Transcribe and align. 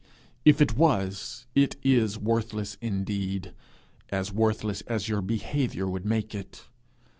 'If 0.43 0.61
it 0.61 0.75
was, 0.75 1.45
it 1.53 1.75
is 1.83 2.17
worthless 2.17 2.75
indeed 2.81 3.53
as 4.09 4.33
worthless 4.33 4.81
as 4.87 5.07
your 5.07 5.21
behaviour 5.21 5.87
would 5.87 6.05
make 6.07 6.33
it. 6.33 6.65